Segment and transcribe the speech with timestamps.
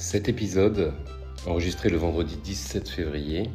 [0.00, 0.94] Cet épisode,
[1.46, 3.50] enregistré le vendredi 17 février,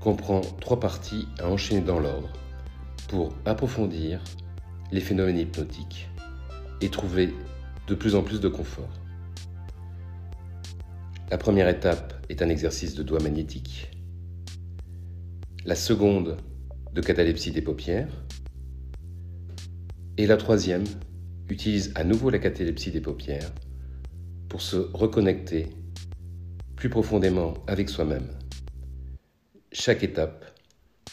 [0.00, 2.28] comprend trois parties à enchaîner dans l'ordre
[3.06, 4.20] pour approfondir
[4.90, 6.10] les phénomènes hypnotiques
[6.80, 7.32] et trouver
[7.86, 8.90] de plus en plus de confort.
[11.30, 13.92] La première étape est un exercice de doigt magnétique.
[15.64, 16.36] La seconde,
[16.94, 18.10] de catalepsie des paupières.
[20.16, 20.84] Et la troisième
[21.48, 23.52] utilise à nouveau la catalepsie des paupières
[24.52, 25.70] pour se reconnecter
[26.76, 28.28] plus profondément avec soi-même.
[29.72, 30.44] Chaque étape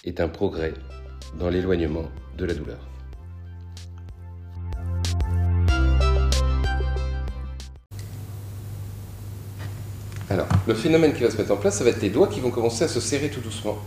[0.04, 0.74] est un progrès
[1.40, 2.04] dans l'éloignement
[2.38, 2.86] de la douleur.
[10.30, 12.42] Alors, le phénomène qui va se mettre en place, ça va être les doigts qui
[12.42, 13.78] vont commencer à se serrer tout doucement.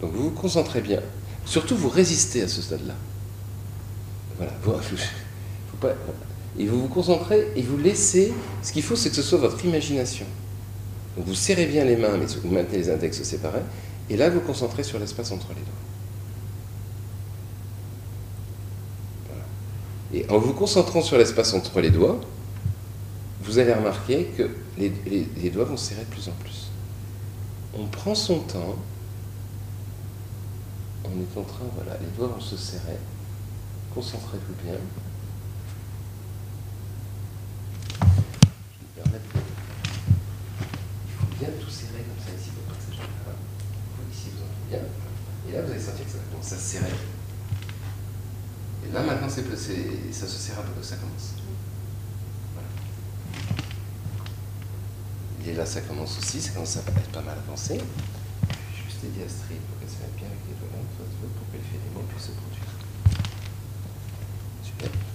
[0.00, 1.02] Donc vous vous concentrez bien.
[1.44, 2.94] Surtout, vous résistez à ce stade-là.
[4.38, 4.52] Voilà.
[4.64, 4.72] Vous,
[6.58, 8.32] et vous vous concentrez et vous laissez.
[8.62, 10.26] Ce qu'il faut, c'est que ce soit votre imagination.
[11.16, 13.62] Vous serrez bien les mains, mais vous maintenez les index séparés.
[14.10, 15.64] Et là, vous concentrez sur l'espace entre les doigts.
[20.14, 22.18] Et en vous concentrant sur l'espace entre les doigts,
[23.42, 26.68] vous allez remarquer que les, les, doigts vont serrer de plus en plus.
[27.74, 28.76] On prend son temps.
[31.04, 32.98] On est en train, voilà, les doigts vont se serrer.
[33.94, 34.78] Concentrez-vous bien.
[39.34, 43.02] Il faut bien tout serrer comme ça ici pour pas que ça
[44.12, 44.82] Ici, vous entendez bien.
[45.48, 46.92] Et là, vous allez sentir que ça commence à se serrer.
[48.88, 49.44] Et là, maintenant, c'est,
[50.12, 51.34] ça se serre un peu, ça commence.
[55.46, 57.80] Et là, ça commence aussi, ça commence à être pas mal avancé.
[58.74, 60.68] Juste aider Astrid pour qu'elle se mette bien avec les doigts
[61.38, 62.68] pour que l'effet des mots puisse se produire.
[64.62, 65.07] Super.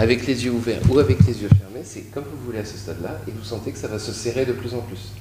[0.00, 2.78] Avec les yeux ouverts ou avec les yeux fermés, c'est comme vous voulez à ce
[2.78, 5.12] stade-là, et vous sentez que ça va se serrer de plus en plus.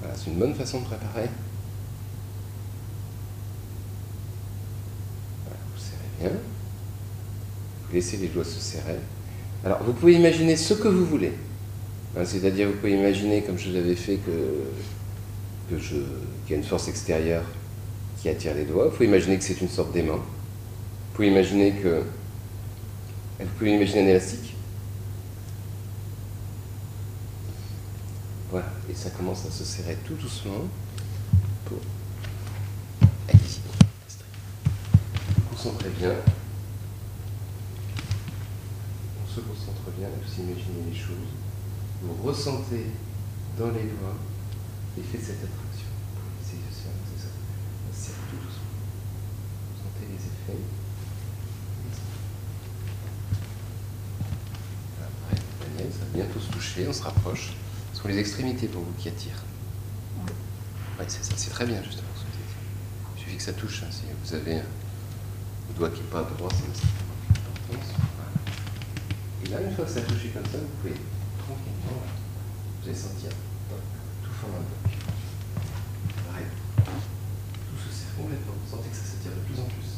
[0.00, 1.28] Voilà, c'est une bonne façon de préparer.
[5.42, 6.40] Voilà, vous serrez bien
[7.92, 9.00] laissez les doigts se serrer.
[9.64, 11.32] Alors, vous pouvez imaginer ce que vous voulez.
[12.16, 14.30] Hein, c'est-à-dire, vous pouvez imaginer, comme je vous avais fait, que,
[15.74, 15.96] que je,
[16.46, 17.42] qu'il y a une force extérieure
[18.28, 18.86] attire les doigts.
[18.86, 20.16] Vous pouvez imaginer que c'est une sorte d'aimant.
[20.16, 22.02] Vous pouvez imaginer que.
[23.40, 24.54] Vous pouvez imaginer un élastique.
[28.50, 30.68] Voilà, et ça commence à se serrer tout doucement.
[31.64, 31.78] Pour...
[33.28, 33.58] Allez-y,
[35.50, 36.14] concentrez bien
[39.34, 41.34] se concentre bien, vous imaginez les choses.
[42.02, 42.86] Vous ressentez
[43.58, 44.14] dans les doigts
[44.96, 45.90] l'effet de cette attraction.
[46.40, 46.90] C'est ça.
[47.92, 48.78] C'est tout doucement.
[49.74, 50.33] Vous sentez les effets.
[55.60, 57.52] Après, ça va bientôt se toucher, on se rapproche.
[57.92, 59.42] Ce sont les extrémités pour vous qui attirent.
[60.98, 62.08] Oui, c'est ça, c'est très bien justement.
[63.16, 63.82] Il suffit que ça touche.
[63.82, 63.90] Hein.
[63.90, 64.64] Si vous avez un
[65.76, 66.84] doigt qui n'est pas droit, c'est.
[69.44, 70.94] Et là, une fois que ça a touché comme ça, vous pouvez
[71.38, 72.00] tranquillement,
[72.80, 73.30] vous allez sentir
[74.22, 74.94] tout forme un bloc.
[76.28, 76.46] Pareil.
[76.76, 78.54] Tout se serre complètement.
[78.64, 79.90] Vous sentez que ça s'attire de plus en plus.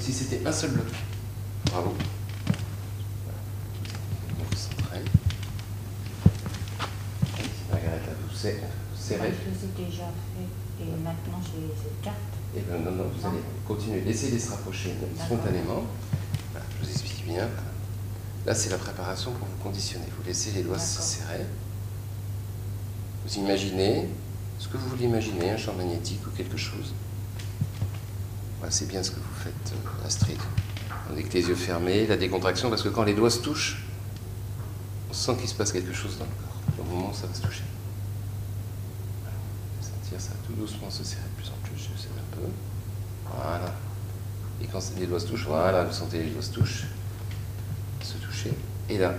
[0.00, 0.86] Comme si c'était un seul bloc.
[1.66, 1.92] Bravo.
[7.70, 8.62] Margaret, là, vous serrez.
[9.06, 12.16] je les ai déjà fait et maintenant je les écarte.
[12.56, 14.00] Et bien non, non, vous allez continuer.
[14.00, 15.84] Laissez-les se rapprocher spontanément.
[16.52, 17.46] Voilà, je vous explique bien.
[18.46, 20.06] Là, c'est la préparation pour vous conditionner.
[20.16, 21.44] Vous laissez les doigts se serrer.
[23.26, 24.08] Vous imaginez
[24.58, 26.94] ce que vous voulez imaginer, un champ magnétique ou quelque chose.
[28.68, 30.38] C'est bien ce que vous faites, euh, Astrid.
[31.10, 33.82] Avec les yeux fermés, la décontraction, parce que quand les doigts se touchent,
[35.08, 36.84] on sent qu'il se passe quelque chose dans le corps.
[36.84, 37.64] Au moment où ça va se toucher.
[39.80, 41.76] sentir ça tout doucement se serrer de plus en plus.
[41.76, 42.46] Je sais un peu.
[43.34, 43.74] Voilà.
[44.62, 46.84] Et quand les doigts se touchent, voilà, vous sentez les doigts se touchent
[48.02, 48.52] se toucher.
[48.88, 49.10] Et là,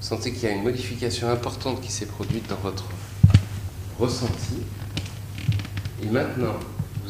[0.00, 2.84] vous sentez qu'il y a une modification importante qui s'est produite dans votre
[3.98, 4.62] ressenti.
[6.02, 6.56] Et maintenant,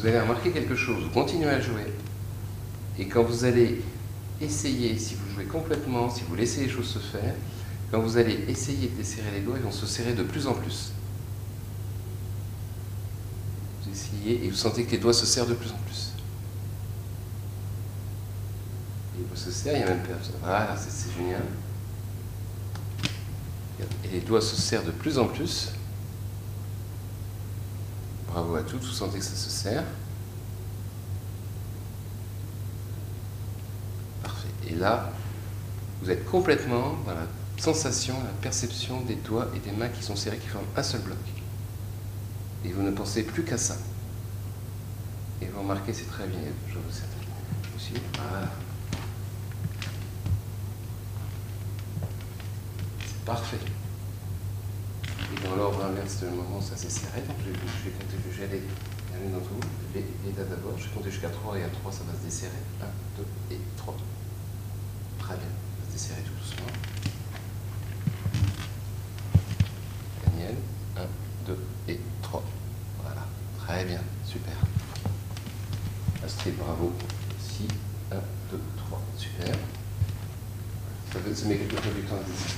[0.03, 1.01] vous allez remarquer quelque chose.
[1.01, 1.85] Vous continuez à jouer.
[2.99, 3.81] Et quand vous allez
[4.41, 7.33] essayer, si vous jouez complètement, si vous laissez les choses se faire,
[7.89, 10.55] quand vous allez essayer de desserrer les doigts, ils vont se serrer de plus en
[10.55, 10.91] plus.
[13.81, 16.11] Vous essayez et vous sentez que les doigts se serrent de plus en plus.
[19.31, 20.35] il se serre, il y a même personne.
[20.41, 21.43] Voilà, c'est génial.
[24.03, 25.69] Et les doigts se serrent de plus en plus.
[28.33, 29.83] Bravo à tous, vous sentez que ça se serre.
[34.23, 34.47] Parfait.
[34.67, 35.11] Et là,
[36.01, 37.27] vous êtes complètement dans la
[37.57, 41.01] sensation, la perception des doigts et des mains qui sont serrés, qui forment un seul
[41.01, 41.19] bloc.
[42.65, 43.75] Et vous ne pensez plus qu'à ça.
[45.39, 46.39] Et vous remarquez, c'est très bien.
[46.69, 47.93] Je vous aussi.
[48.17, 48.49] Ah.
[53.05, 53.59] C'est parfait.
[55.53, 57.21] Dans l'ordre inverse, le moment ça s'est serré.
[57.27, 58.63] Donc je, vais compter, je vais aller,
[59.13, 59.53] aller dans tout.
[59.93, 60.73] Les, les d'abord.
[60.79, 62.51] Je vais compter jusqu'à 3 et à 3 ça va se desserrer.
[62.81, 62.85] 1,
[63.51, 63.95] 2 et 3.
[65.19, 65.45] Très bien.
[65.45, 66.73] Ça va se desserrer tout doucement.
[70.25, 70.55] Daniel,
[70.97, 71.01] 1,
[71.45, 71.57] 2
[71.89, 72.43] et 3.
[73.03, 73.27] Voilà.
[73.59, 74.01] Très bien.
[74.25, 74.55] Super.
[76.25, 76.93] Astrid, bravo.
[77.39, 77.67] 6,
[78.11, 79.01] 1, 2, 3.
[79.19, 79.55] Super.
[81.11, 82.55] Ça, ça met quelque chose du temps à descendre.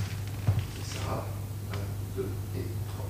[0.80, 1.26] Et ça.
[1.72, 1.76] 1,
[2.16, 2.26] 2
[2.56, 3.06] et 3.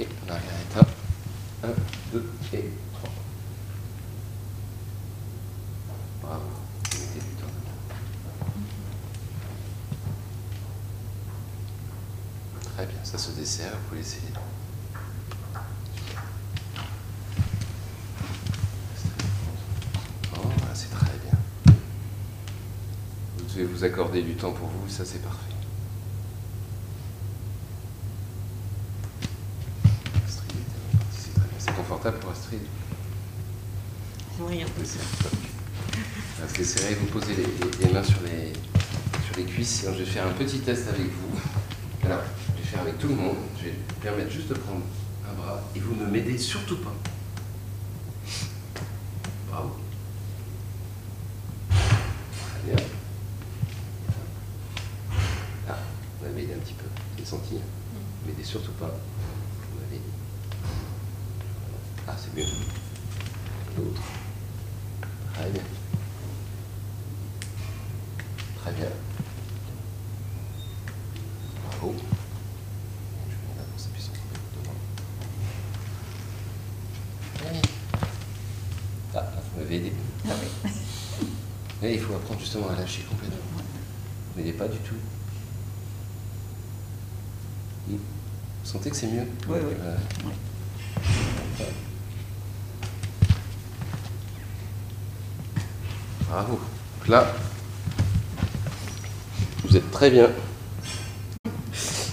[0.00, 0.86] Et on arrière état.
[1.64, 1.68] 1,
[2.12, 2.24] 2
[2.54, 3.10] et 3.
[6.22, 6.42] Bravo.
[6.90, 7.46] Vous mettez du temps.
[12.80, 14.32] Très bien, ça se dessert, vous pouvez essayer.
[20.32, 21.76] Oh, voilà, c'est très bien.
[23.36, 25.52] Vous devez vous accorder du temps pour vous, ça c'est parfait.
[31.58, 32.62] C'est confortable pour Astrid
[34.38, 34.86] Oui, Oui,
[36.64, 38.54] c'est vous posez les, mains sur les,
[39.26, 39.84] sur les cuisses.
[39.84, 41.49] Je vais faire un petit test avec vous.
[42.80, 43.36] Avec tout le monde.
[43.58, 44.80] Je vais permettre juste de prendre
[45.28, 46.94] un bras et vous ne m'aidez surtout pas.
[49.50, 49.76] Bravo.
[51.68, 52.76] Très bien.
[55.68, 55.78] Ah,
[56.20, 56.86] vous m'avez aidé un petit peu.
[57.18, 57.56] J'ai senti.
[57.56, 57.60] hein.
[58.24, 58.86] Ne m'aidez surtout pas.
[58.88, 60.04] Vous m'avez aidé.
[62.08, 62.46] Ah, c'est mieux.
[63.76, 64.02] L'autre.
[65.34, 65.62] Très bien.
[68.62, 68.88] Très bien.
[71.66, 71.94] Bravo.
[73.28, 74.76] Je vais mettre sa puissance un peu devant.
[77.48, 77.62] Allez.
[79.14, 79.92] Ah, vous m'avez aidé.
[80.26, 80.32] Ah
[81.79, 81.79] oui.
[81.90, 83.36] Mais il faut apprendre justement à lâcher complètement.
[83.56, 84.94] Vous n'aidez pas du tout.
[87.88, 87.98] Vous
[88.62, 89.74] sentez que c'est mieux Oui, oui.
[89.82, 91.64] Euh, Oui.
[96.28, 96.60] Bravo.
[97.00, 97.34] Donc là,
[99.64, 100.30] vous êtes très bien.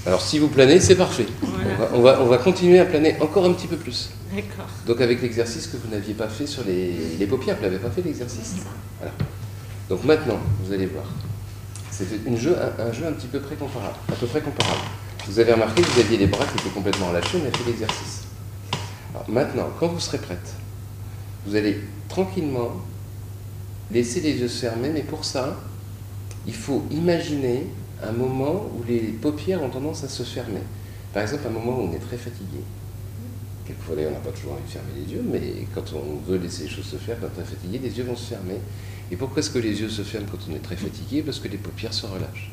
[0.08, 1.28] Alors si vous planez, c'est parfait.
[1.40, 1.68] Voilà.
[1.70, 4.10] On, va, on, va, on va continuer à planer encore un petit peu plus.
[4.34, 4.66] D'accord.
[4.88, 7.92] Donc avec l'exercice que vous n'aviez pas fait sur les, les paupières, vous n'avez pas
[7.92, 8.56] fait l'exercice.
[8.98, 9.14] Voilà.
[9.89, 11.06] Donc maintenant, vous allez voir.
[11.92, 12.06] C'est
[12.38, 14.81] jeu, un, jeu un petit peu près comparable, à peu près comparable.
[15.28, 18.24] Vous avez remarqué vous aviez les bras qui étaient complètement relâchés, on a fait l'exercice.
[19.28, 20.54] Maintenant, quand vous serez prête,
[21.45, 22.72] vous allez tranquillement
[23.92, 25.57] laisser les yeux se fermer, mais pour ça,
[26.45, 27.66] il faut imaginer
[28.04, 30.62] un moment où les paupières ont tendance à se fermer.
[31.13, 32.62] Par exemple, un moment où on est très fatigué.
[33.66, 36.63] Quelquefois, on n'a pas toujours envie de fermer les yeux, mais quand on veut laisser
[36.63, 38.60] les choses se faire, quand on est fatigué, les yeux vont se fermer.
[39.12, 41.48] Et pourquoi est-ce que les yeux se ferment quand on est très fatigué Parce que
[41.48, 42.51] les paupières se relâchent.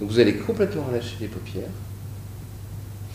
[0.00, 1.70] Donc vous allez complètement relâcher les paupières.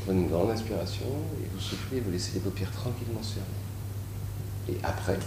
[0.06, 1.06] Prenez une grande inspiration
[1.42, 3.50] et vous soufflez, vous laissez les paupières tranquillement se fermer.
[4.70, 5.18] Et après,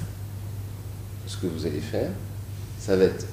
[1.26, 2.10] ce que vous allez faire,
[2.78, 3.26] ça va être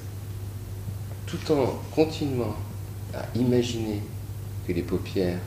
[1.26, 2.56] tout en continuant
[3.14, 4.00] à imaginer
[4.66, 5.38] que les paupières,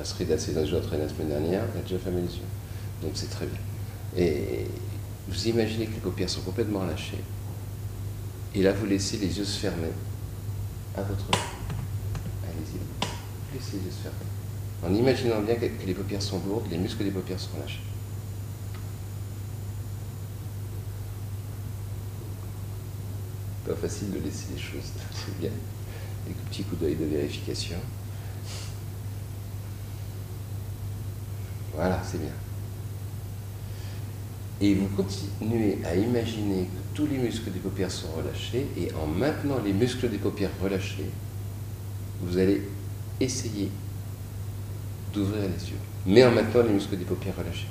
[0.00, 2.42] Astrid a s'est déjà entraînée la semaine dernière, elle a déjà fermé les yeux.
[3.02, 3.58] Donc c'est très bien.
[4.16, 4.66] Et
[5.42, 7.22] vous imaginez que les paupières sont complètement relâchées.
[8.54, 9.90] Et là, vous laissez les yeux se fermer
[10.96, 11.24] à votre.
[12.44, 12.78] Allez-y.
[13.54, 14.18] Laissez les yeux se fermer.
[14.84, 17.80] En imaginant bien que les paupières sont lourdes, les muscles des paupières sont relâchés.
[23.66, 25.50] Pas facile de laisser les choses, c'est bien.
[26.26, 27.78] Des petits coups d'œil de vérification.
[31.74, 32.32] Voilà, c'est bien.
[34.62, 39.08] Et vous continuez à imaginer que tous les muscles des paupières sont relâchés, et en
[39.08, 41.10] maintenant les muscles des paupières relâchés,
[42.20, 42.62] vous allez
[43.18, 43.70] essayer
[45.12, 47.66] d'ouvrir les yeux, mais en maintenant les muscles des paupières relâchés.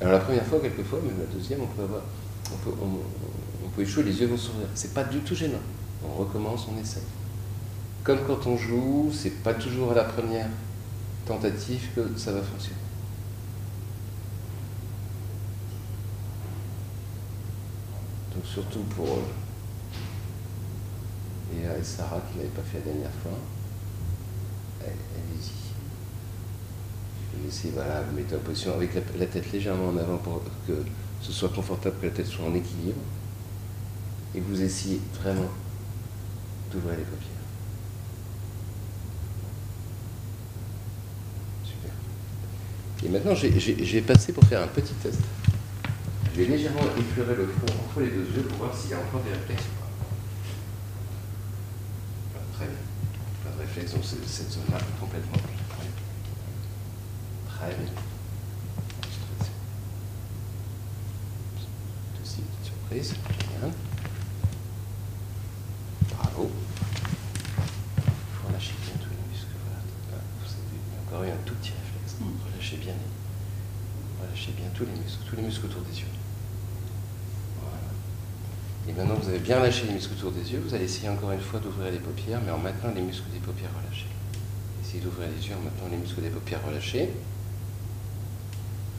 [0.00, 2.02] Alors la première fois, quelquefois, même la deuxième, on peut avoir,
[3.64, 4.68] on peut, échouer, les yeux vont s'ouvrir.
[4.74, 5.58] C'est pas du tout gênant.
[6.08, 7.02] On recommence, on essaie.
[8.04, 10.48] Comme quand on joue, c'est pas toujours à la première
[11.26, 12.76] tentative que ça va fonctionner.
[18.34, 19.18] Donc surtout pour
[21.54, 23.32] euh, Sarah qui ne l'avaient pas fait la dernière fois,
[24.80, 25.50] allez- allez-y.
[27.48, 30.84] Essayez, voilà, vous mettez en position avec la, la tête légèrement en avant pour que
[31.20, 33.00] ce soit confortable, que la tête soit en équilibre.
[34.34, 35.48] Et vous essayez vraiment
[36.70, 37.28] d'ouvrir les paupières.
[41.64, 41.90] Super.
[43.04, 43.58] Et maintenant, j'ai-
[44.02, 45.20] passé pour faire un petit test.
[46.34, 48.98] Je vais légèrement effleurer le front entre les deux yeux pour voir s'il y a
[48.98, 49.88] encore des réflexes ou pas.
[52.56, 52.76] Très bien.
[53.44, 53.62] Pas de
[54.02, 55.38] c'est- cette zone-là complètement
[57.48, 57.92] Très bien.
[61.56, 63.14] Une petite surprise.
[63.60, 63.70] Bien.
[66.16, 66.50] Bravo.
[67.98, 68.02] Il
[68.32, 69.56] faut relâcher bien tous les muscles.
[69.66, 69.82] Voilà.
[70.14, 72.16] Ah, Vous avez encore eu un tout petit réflexe.
[72.46, 74.26] Relâchez bien les...
[74.26, 76.06] Relâchez bien tous les muscles, tous les muscles autour des yeux.
[77.60, 77.76] Voilà.
[78.88, 80.62] Et maintenant, vous avez bien lâché les muscles autour des yeux.
[80.66, 83.40] Vous allez essayer encore une fois d'ouvrir les paupières, mais en maintenant les muscles des
[83.40, 84.08] paupières relâchés.
[84.82, 87.10] Essayez d'ouvrir les yeux en maintenant les muscles des paupières relâchés.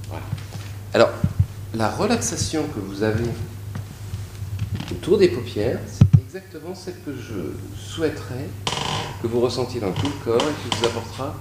[0.08, 0.26] Voilà.
[0.94, 1.10] Alors,
[1.74, 3.30] la relaxation que vous avez
[4.92, 8.48] autour des paupières, c'est exactement celle que je souhaiterais
[9.22, 11.36] que vous ressentiez dans tout le corps et qui vous apportera,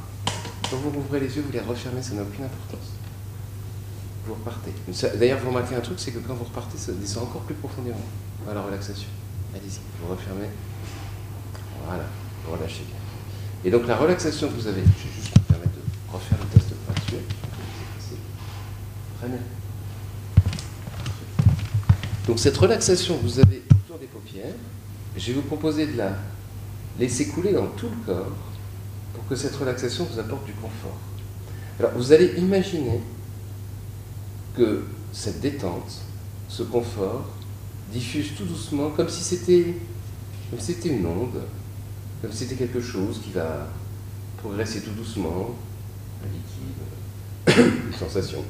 [0.71, 3.00] quand vous rouvrez les yeux, vous les refermez, ça n'a aucune importance.
[4.27, 4.73] Vous repartez.
[5.19, 8.01] D'ailleurs, vous remarquez un truc, c'est que quand vous repartez, ça descend encore plus profondément
[8.47, 9.09] dans la relaxation.
[9.55, 10.49] Allez-y, vous refermez.
[11.87, 12.05] Voilà,
[12.45, 12.97] vous relâchez bien.
[13.65, 16.47] Et donc la relaxation que vous avez, je vais juste me permettre de refaire le
[16.47, 16.77] test de.
[17.99, 18.17] C'est
[19.19, 19.39] Très bien.
[22.27, 24.55] Donc cette relaxation que vous avez autour des paupières,
[25.17, 26.13] je vais vous proposer de la
[26.99, 28.33] laisser couler dans tout le corps
[29.15, 30.97] pour que cette relaxation vous apporte du confort.
[31.79, 33.01] Alors vous allez imaginer
[34.57, 36.03] que cette détente,
[36.49, 37.25] ce confort,
[37.93, 39.75] diffuse tout doucement comme si c'était
[40.85, 41.43] une onde,
[42.23, 43.69] comme si c'était quelque chose qui va
[44.39, 45.55] progresser tout doucement,
[46.25, 46.29] un
[47.57, 48.43] liquide, une sensation.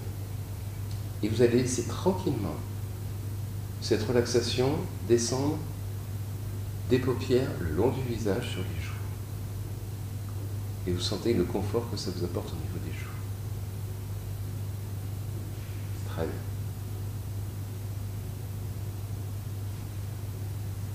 [1.23, 2.57] Et vous allez laisser tranquillement
[3.80, 4.71] cette relaxation
[5.09, 5.59] descendre
[6.88, 8.90] des paupières le long du visage sur les joues.
[10.87, 13.00] Et vous sentez le confort que ça vous apporte au niveau des joues.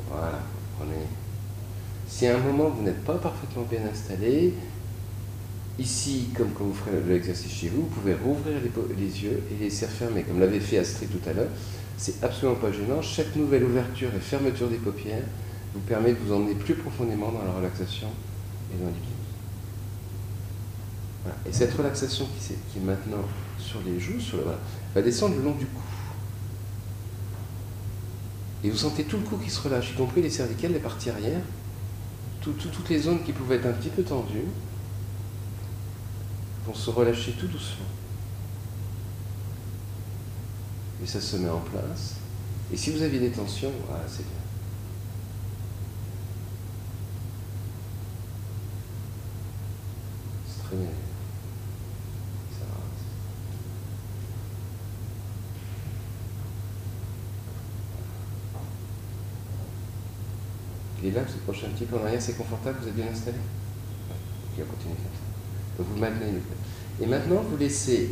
[0.09, 0.39] Voilà,
[0.77, 1.05] prenez.
[2.07, 4.53] Si à un moment vous n'êtes pas parfaitement bien installé,
[5.79, 8.57] ici, comme quand vous ferez l'exercice chez vous, vous pouvez rouvrir
[8.97, 11.49] les yeux et les laisser fermer, comme l'avait fait Astrid tout à l'heure.
[11.97, 13.01] C'est absolument pas gênant.
[13.01, 15.23] Chaque nouvelle ouverture et fermeture des paupières
[15.73, 18.07] vous permet de vous emmener plus profondément dans la relaxation
[18.73, 19.14] et dans l'hypnose.
[21.47, 23.23] Et cette relaxation qui, est maintenant
[23.57, 24.59] sur les joues, sur le, voilà,
[24.93, 25.81] va descendre le long du cou.
[28.63, 31.09] Et vous sentez tout le cou qui se relâche, y compris les cervicales, les parties
[31.09, 31.41] arrière,
[32.41, 34.45] tout- tout- toutes les zones qui pouvaient être un petit peu tendues
[36.65, 37.85] vont se relâcher tout doucement.
[41.03, 42.15] Et ça se met en place.
[42.73, 44.31] Et si vous aviez des tensions, voilà, c'est bien.
[50.47, 50.87] C'est très bien.
[52.59, 52.81] Ça va.
[61.05, 63.05] Et là, vous êtes proche un petit peu en arrière, c'est confortable, vous êtes bien
[63.11, 63.37] installé.
[64.57, 68.11] Donc vous maintenez le Et maintenant, vous laissez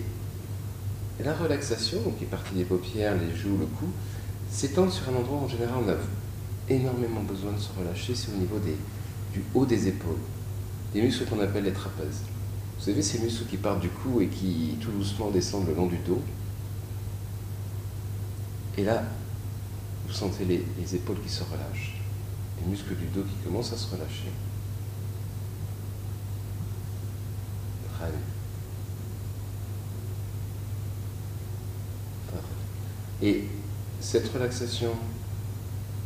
[1.24, 3.86] la relaxation, donc qui est partie des paupières, les joues, le cou,
[4.52, 5.96] s'étendre sur un endroit où en général on a
[6.70, 10.20] énormément besoin de se relâcher, c'est au niveau du haut des épaules,
[10.94, 12.22] des muscles qu'on appelle les trapèzes.
[12.78, 15.88] Vous savez, ces muscles qui partent du cou et qui tout doucement descendent le long
[15.88, 16.22] du dos.
[18.78, 19.04] Et là,
[20.08, 22.03] vous sentez les épaules qui se relâchent,
[22.60, 24.32] les muscles du dos qui commencent à se relâcher.
[33.24, 33.48] Et
[34.02, 34.92] cette relaxation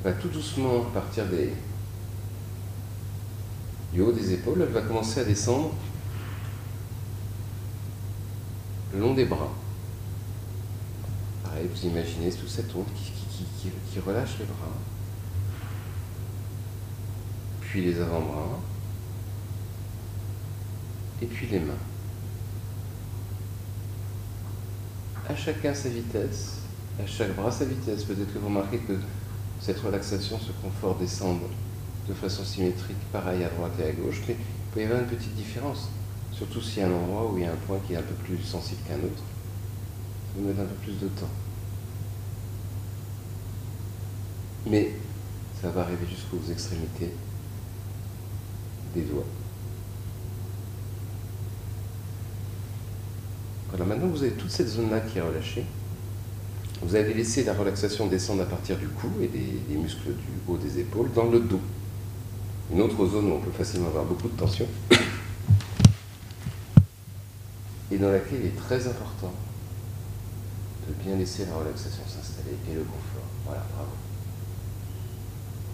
[0.03, 1.51] va tout doucement partir des,
[3.91, 5.71] du haut des épaules, elle va commencer à descendre
[8.93, 9.51] le long des bras.
[11.43, 12.85] Pareil, vous imaginez toute cette onde
[13.91, 14.75] qui relâche les bras,
[17.77, 18.57] puis les avant-bras,
[21.21, 21.73] et puis les mains.
[25.29, 26.61] À chacun sa vitesse,
[26.99, 28.03] à chaque bras sa vitesse.
[28.03, 28.93] Peut-être que vous remarquez que
[29.61, 31.37] cette relaxation, ce confort descend
[32.09, 35.07] de façon symétrique, pareil à droite et à gauche, mais il peut y avoir une
[35.07, 35.89] petite différence.
[36.31, 38.01] Surtout s'il y a un endroit où il y a un point qui est un
[38.01, 39.21] peu plus sensible qu'un autre.
[40.33, 41.29] Ça va mettre un peu plus de temps.
[44.65, 44.93] Mais
[45.61, 47.13] ça va arriver jusqu'aux extrémités
[48.93, 49.25] des doigts.
[53.73, 55.65] Alors maintenant, vous avez toute cette zone-là qui est relâchée.
[56.81, 60.31] Vous allez laisser la relaxation descendre à partir du cou et des, des muscles du
[60.47, 61.61] haut des épaules dans le dos.
[62.71, 64.67] Une autre zone où on peut facilement avoir beaucoup de tension
[67.91, 69.33] et dans laquelle il est très important
[70.87, 73.27] de bien laisser la relaxation s'installer et le confort.
[73.45, 73.91] Voilà, bravo.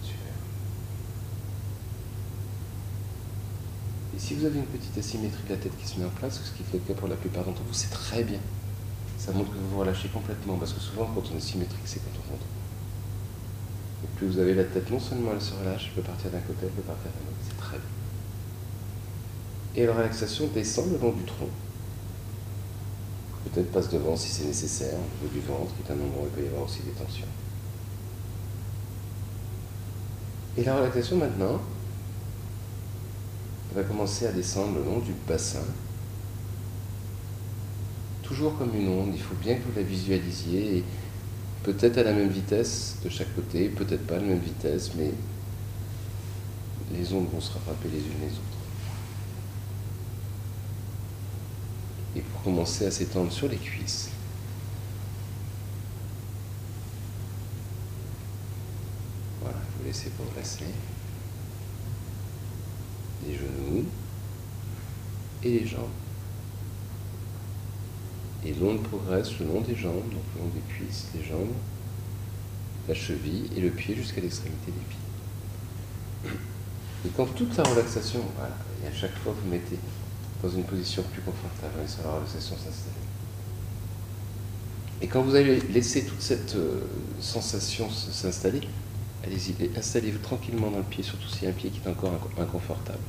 [0.02, 0.34] Super.
[4.16, 6.40] Et si vous avez une petite asymétrie de la tête qui se met en place,
[6.44, 8.40] ce qui fait le cas pour la plupart d'entre vous, c'est très bien.
[9.18, 12.00] Ça montre que vous vous relâchez complètement, parce que souvent quand on est symétrique, c'est
[12.00, 12.46] quand on rentre.
[14.04, 16.42] Et plus vous avez la tête, non seulement elle se relâche, elle peut partir d'un
[16.42, 17.88] côté, elle peut partir d'un autre, c'est très bien.
[19.76, 21.50] Et la relaxation descend le long du tronc.
[23.52, 26.28] Peut-être passe devant si c'est nécessaire, au niveau du ventre, qui est un endroit où
[26.28, 27.28] il peut y avoir aussi des tensions.
[30.58, 31.60] Et la relaxation maintenant,
[33.74, 35.64] va commencer à descendre le long du bassin.
[38.22, 40.84] Toujours comme une onde, il faut bien que vous la visualisiez,
[41.64, 45.12] peut-être à la même vitesse de chaque côté, peut-être pas à la même vitesse, mais
[46.92, 48.42] les ondes vont se rattraper les unes les autres.
[52.16, 54.10] Et pour commencer à s'étendre sur les cuisses.
[59.42, 60.66] Voilà, vous laissez progresser
[63.28, 63.86] les genoux
[65.44, 65.90] et les jambes.
[68.46, 71.54] Et l'onde progresse le long des jambes, donc le long des cuisses, les jambes,
[72.88, 76.40] la cheville et le pied jusqu'à l'extrémité des pieds.
[77.06, 79.78] Et quand toute la relaxation, voilà, et à chaque fois vous mettez
[80.42, 82.94] dans une position plus confortable, et la relaxation s'installe.
[85.02, 86.82] Et quand vous allez laisser toute cette euh,
[87.20, 88.62] sensation s'installer,
[89.24, 93.00] allez-y, installez-vous tranquillement dans le pied, surtout a un pied qui est encore inconfortable.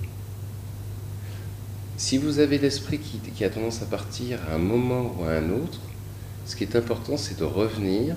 [1.96, 5.32] Si vous avez l'esprit qui, qui, a tendance à partir à un moment ou à
[5.32, 5.80] un autre,
[6.46, 8.16] ce qui est important, c'est de revenir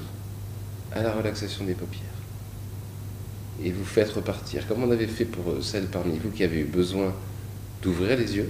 [0.94, 2.02] à la relaxation des paupières.
[3.64, 6.66] Et vous faites repartir, comme on avait fait pour celles parmi vous qui avaient eu
[6.66, 7.14] besoin
[7.82, 8.50] d'ouvrir les yeux,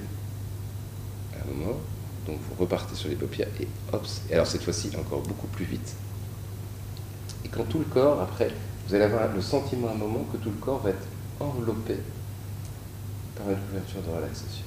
[1.34, 1.78] à un moment,
[2.26, 5.66] donc vous repartez sur les paupières et hop, et alors cette fois-ci encore beaucoup plus
[5.66, 5.96] vite.
[7.46, 8.52] Et quand tout le corps, après,
[8.88, 11.08] vous allez avoir le sentiment à un moment que tout le corps va être
[11.42, 11.98] enveloppé
[13.36, 14.64] par une couverture de relaxation.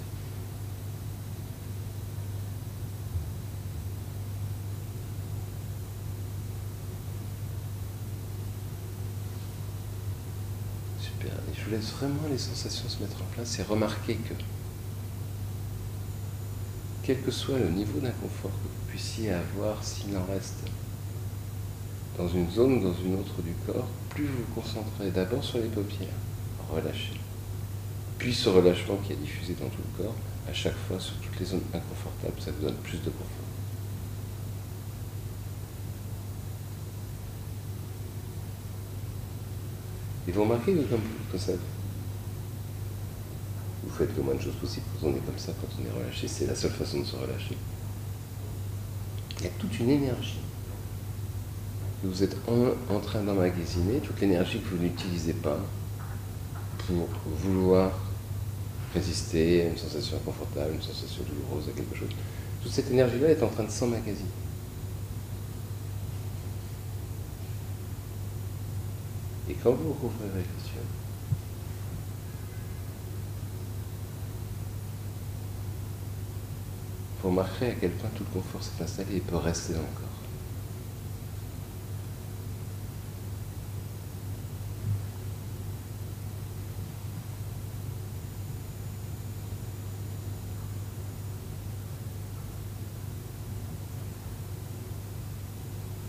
[11.00, 11.32] Super.
[11.32, 14.34] Et je vous laisse vraiment les sensations se mettre en place et remarquer que
[17.02, 20.58] quel que soit le niveau d'inconfort que vous puissiez avoir, s'il en reste
[22.20, 25.56] dans une zone ou dans une autre du corps, plus vous vous concentrez d'abord sur
[25.56, 26.08] les paupières,
[26.70, 27.18] relâchez.
[28.18, 30.14] Puis ce relâchement qui est diffusé dans tout le corps,
[30.46, 33.26] à chaque fois sur toutes les zones inconfortables, ça vous donne plus de confort.
[40.28, 41.00] Et vous remarquez que comme,
[41.38, 41.52] ça,
[43.82, 46.02] vous faites le moins de choses possible, quand on est comme ça, quand on est
[46.02, 47.56] relâché, c'est la seule façon de se relâcher.
[49.38, 50.40] Il y a toute une énergie
[52.02, 55.58] vous êtes en, train d'emmagasiner, toute l'énergie que vous n'utilisez pas
[56.86, 57.92] pour vouloir
[58.94, 62.08] résister à une sensation inconfortable, une sensation douloureuse, à quelque chose.
[62.62, 64.28] Toute cette énergie-là est en train de s'emmagasiner.
[69.48, 70.86] Et quand vous rouvrirez les yeux,
[77.22, 79.86] vous remarquerez à quel point tout le confort s'est installé et peut rester dans le
[79.86, 80.06] corps.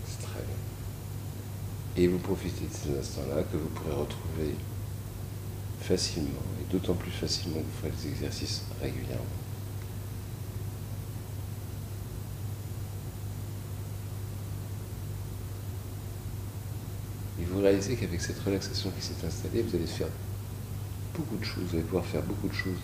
[0.06, 0.56] C'est très bien.
[2.02, 4.56] Et vous profitez de ces instants-là que vous pourrez retrouver
[5.80, 9.22] facilement, et d'autant plus facilement que vous ferez des exercices régulièrement.
[17.40, 20.08] Et vous réalisez qu'avec cette relaxation qui s'est installée, vous allez faire
[21.16, 22.82] beaucoup de choses, vous allez pouvoir faire beaucoup de choses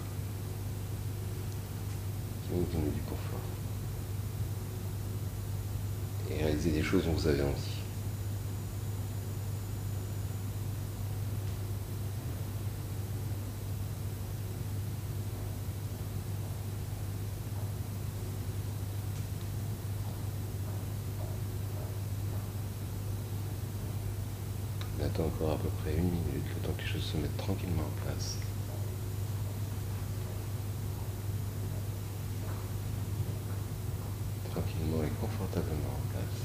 [2.45, 3.41] qui vont vous donner du confort.
[6.31, 7.88] Et réaliser des choses dont vous avez envie.
[25.41, 28.37] À peu près une minute, le temps que les choses se mettent tranquillement en place.
[34.51, 36.39] tranquillement et confortablement en place.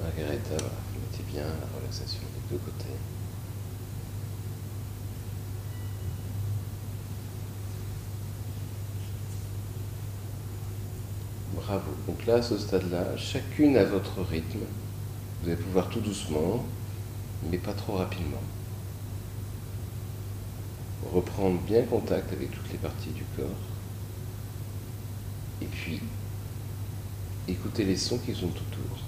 [0.00, 2.98] Margareta, mettez bien la relaxation des deux côtés.
[11.54, 11.92] Bravo.
[12.06, 14.60] Donc là, à ce stade-là, chacune à votre rythme.
[15.40, 16.64] Vous allez pouvoir tout doucement,
[17.50, 18.42] mais pas trop rapidement.
[21.12, 23.46] Reprendre bien contact avec toutes les parties du corps.
[25.62, 26.00] Et puis,
[27.46, 28.98] écouter les sons qui sont autour.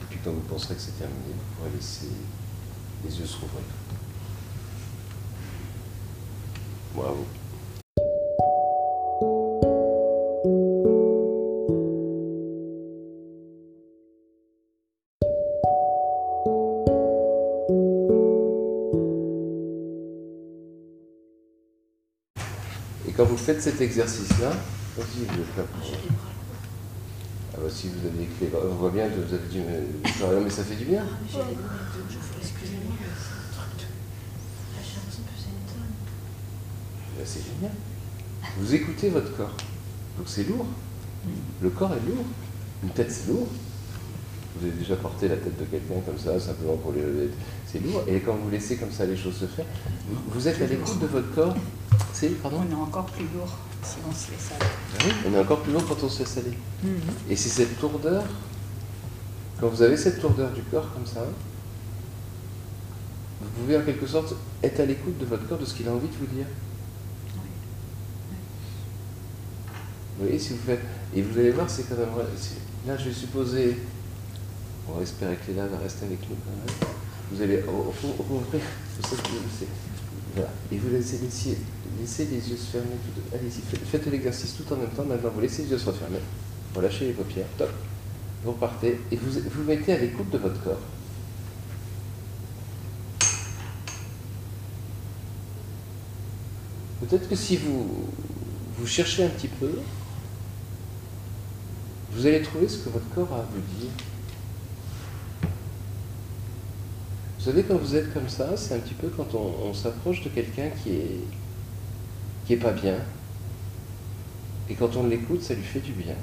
[0.00, 2.08] Et puis quand vous penserez que c'est terminé, vous pourrez laisser
[3.04, 3.62] les yeux se rouvrir.
[6.94, 7.26] Bravo.
[23.48, 24.50] Faites cet exercice-là,
[24.94, 25.90] vas-y, vous êtes là pour-
[27.54, 30.10] Ah bah si vous avez les clés, on voit bien que vous avez dit, mais,
[30.10, 31.02] Florian, mais ça fait du bien.
[37.16, 37.72] Bah, c'est génial.
[38.58, 39.56] Vous écoutez votre corps.
[40.18, 40.66] Donc c'est lourd.
[41.62, 42.24] Le corps est lourd.
[42.82, 43.48] Une tête, c'est lourd.
[44.56, 47.02] Vous avez déjà porté la tête de quelqu'un comme ça, simplement pour les.
[47.66, 48.02] C'est lourd.
[48.06, 49.64] Et quand vous laissez comme ça les choses se faire,
[50.28, 51.56] vous êtes à l'écoute de votre corps.
[52.18, 54.70] C'est, pardon On est encore plus lourd si on se laisse aller.
[54.98, 56.58] Ah oui, on est encore plus lourd quand on se laisse aller.
[57.30, 58.24] Et c'est cette lourdeur,
[59.60, 61.24] quand vous avez cette lourdeur du corps comme ça,
[63.40, 65.92] vous pouvez en quelque sorte être à l'écoute de votre corps, de ce qu'il a
[65.92, 66.46] envie de vous dire.
[70.16, 70.82] Vous voyez, si vous faites.
[71.14, 72.08] Et vous allez voir, c'est quand même.
[72.84, 73.78] Là, je vais supposer.
[74.88, 76.92] On va espérer que Léla va rester avec nous quand même.
[77.30, 77.92] Vous allez vous
[79.22, 79.68] savez,
[80.72, 82.96] Et vous laissez, laissez, les yeux se fermer.
[83.32, 85.04] Allez-y, faites, l'exercice tout en même temps.
[85.04, 86.18] Maintenant, vous laissez les yeux se refermer.
[86.74, 87.46] Relâchez les paupières.
[87.56, 87.70] Top.
[88.44, 90.80] Vous repartez et vous vous mettez à l'écoute de votre corps.
[97.00, 98.08] Peut-être que si vous,
[98.76, 99.70] vous cherchez un petit peu,
[102.12, 103.90] vous allez trouver ce que votre corps a à vous dire.
[107.37, 110.22] Vous savez, quand vous êtes comme ça, c'est un petit peu quand on, on s'approche
[110.24, 111.20] de quelqu'un qui est,
[112.46, 112.96] qui est pas bien.
[114.70, 116.14] Et quand on l'écoute, ça lui fait du bien.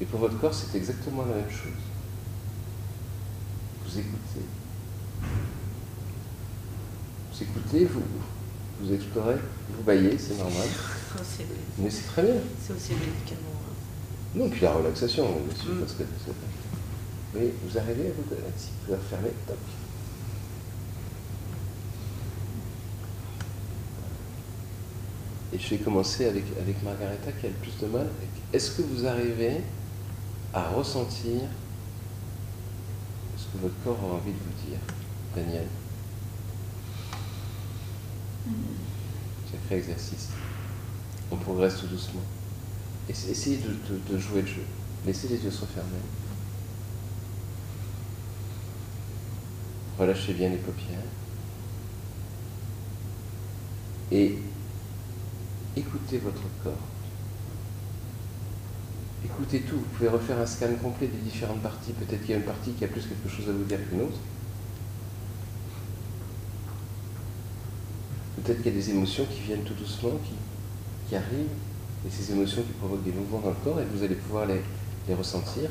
[0.00, 1.72] Et pour votre corps, c'est exactement la même chose.
[3.84, 4.44] Vous écoutez.
[7.32, 8.02] Vous écoutez, vous,
[8.80, 9.36] vous explorez,
[9.76, 10.68] vous baillez, c'est normal.
[11.78, 12.34] Mais c'est très bien.
[12.60, 13.40] c'est aussi le médicament.
[13.64, 13.74] hein.
[14.36, 15.80] Non, puis la relaxation, bien sûr, Mm.
[15.80, 16.02] parce que
[17.34, 18.24] Oui, vous arrivez à vous
[18.56, 19.58] si vous pouvez refermer, top.
[25.52, 28.06] Et je vais commencer avec, avec Margareta qui a le plus de mal.
[28.52, 29.58] Est-ce que vous arrivez
[30.52, 31.40] à ressentir
[33.36, 34.78] ce que votre corps a envie de vous dire,
[35.34, 35.66] Daniel?
[39.50, 40.28] Sacré exercice.
[41.30, 42.22] On progresse tout doucement.
[43.08, 44.62] Essa- Essayez de, de- de jouer le jeu.
[45.06, 45.98] Laissez les yeux se refermer.
[49.98, 50.98] Relâchez bien les paupières.
[54.12, 54.38] Et
[55.76, 56.72] écoutez votre corps.
[59.24, 59.76] Écoutez tout.
[59.76, 61.92] Vous pouvez refaire un scan complet des différentes parties.
[61.92, 64.02] Peut-être qu'il y a une partie qui a plus quelque chose à vous dire qu'une
[64.02, 64.18] autre.
[68.36, 70.12] Peut-être qu'il y a des émotions qui viennent tout doucement,
[71.08, 71.48] qui, arrivent,
[72.06, 75.14] et ces émotions qui provoquent des mouvements dans le corps, et vous allez pouvoir les
[75.14, 75.68] ressentir.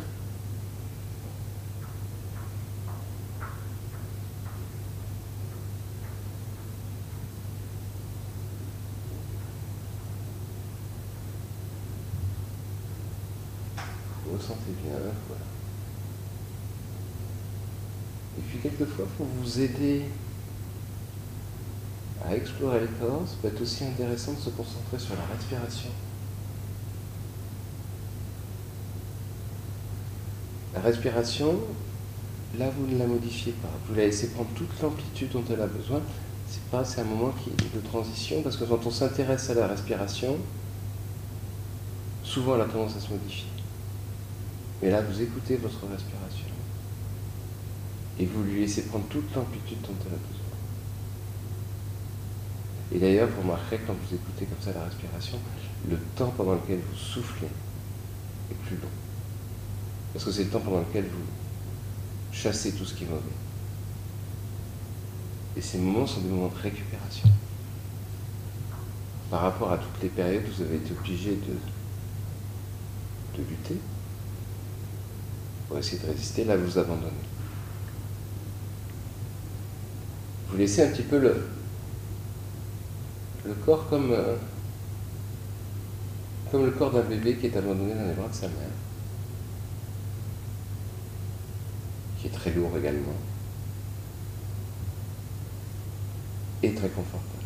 [14.27, 14.94] Vous ressentez bien,
[15.28, 15.44] voilà.
[18.38, 20.04] Et puis quelquefois, pour vous aider
[22.26, 25.90] à explorer le corps, ça peut être aussi intéressant de se concentrer sur la respiration.
[30.74, 31.60] La respiration,
[32.60, 33.70] là vous ne la modifiez pas.
[33.88, 36.02] Vous la laissez prendre toute l'amplitude dont elle a besoin.
[36.48, 39.56] C'est pas, c'est un moment qui est de transition parce que quand on s'intéresse à
[39.56, 40.38] la respiration,
[42.24, 43.57] souvent elle a tendance à se modifier.
[44.82, 46.46] Mais là, vous écoutez votre respiration
[48.20, 50.46] et vous lui laissez prendre toute l'amplitude dont elle a besoin.
[52.92, 55.40] Et d'ailleurs, vous remarquerez quand vous écoutez comme ça la respiration,
[55.90, 57.48] le temps pendant lequel vous soufflez
[58.50, 58.90] est plus long.
[60.14, 61.26] Parce que c'est le temps pendant lequel vous
[62.32, 63.22] chassez tout ce qui est mauvais.
[65.56, 67.30] Et ces moments sont des moments de récupération.
[69.30, 71.54] par rapport à toutes les périodes où vous avez été obligé de,
[73.38, 73.78] de lutter
[75.68, 77.12] pour essayer de résister, là vous abandonnez.
[80.50, 81.44] Vous laissez un petit peu le,
[83.66, 84.36] corps euh,
[86.52, 88.56] comme le corps d'un bébé qui est abandonné dans les bras de sa mère,
[92.18, 93.14] qui est très lourd également,
[96.64, 97.38] et très confortable.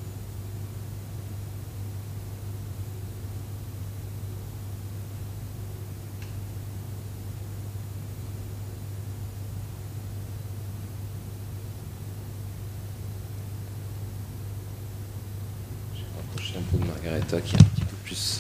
[15.93, 18.39] Je vais m'approcher un de Margareta qui a un petit peu plus,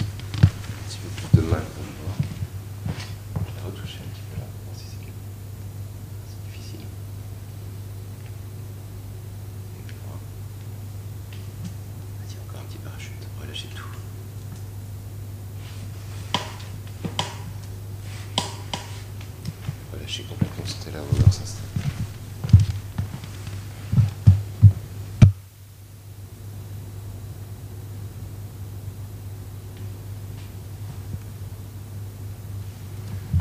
[1.33, 2.15] de mal pour me voir.
[3.35, 4.97] Je vais retoucher un petit peu là, voir si c'est
[6.27, 6.85] c'est difficile.
[10.05, 10.19] Voilà.
[12.19, 13.83] Vas-y, encore un petit parachute, relâchez tout.
[19.93, 21.41] Relâchez complètement, c'était là, on va voir ça.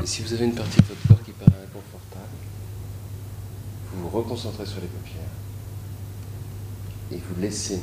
[0.11, 2.35] si vous avez une partie de votre corps qui paraît inconfortable,
[3.93, 5.23] vous vous reconcentrez sur les paupières
[7.13, 7.81] et vous laissez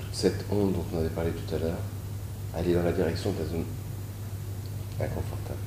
[0.00, 1.78] toute cette onde dont on avait parlé tout à l'heure
[2.54, 3.64] aller dans la direction de la zone
[5.00, 5.60] inconfortable.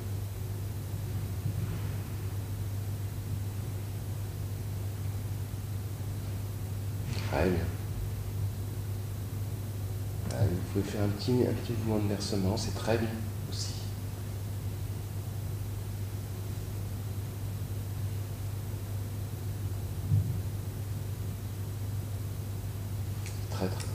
[7.32, 7.66] Très bien.
[10.40, 13.10] Allez, vous pouvez faire un petit, un petit mouvement de versement, c'est très bien
[13.50, 13.74] aussi.
[23.50, 23.90] Très très très bien.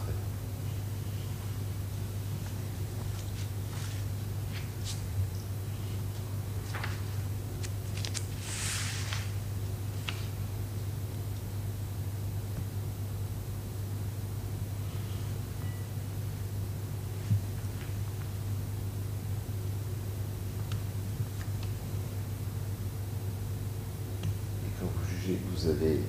[24.65, 26.01] Et quand vous jugez que vous avez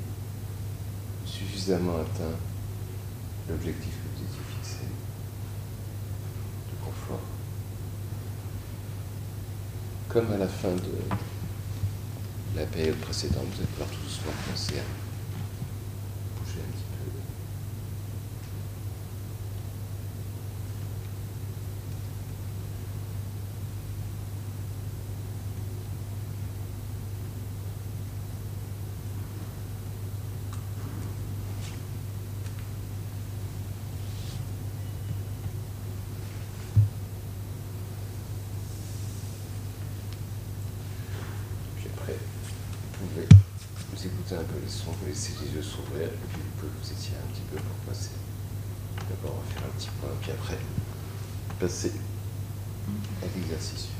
[1.43, 2.35] suffisamment atteint
[3.49, 4.85] l'objectif que vous étiez fixé,
[6.71, 7.19] de confort,
[10.09, 10.97] comme à la fin de
[12.55, 14.83] la période précédente, vous allez pouvoir tout doucement commencer à
[16.39, 16.89] bouger un petit peu.
[41.75, 43.27] Puis après, vous pouvez
[43.91, 46.91] vous écouter un peu les sons, vous laissez les yeux s'ouvrir, et puis pouvez vous
[46.91, 48.11] étirer un petit peu pour passer.
[49.09, 50.57] D'abord, on va faire un petit point, puis après,
[51.59, 51.93] passer
[53.21, 53.92] à l'exercice.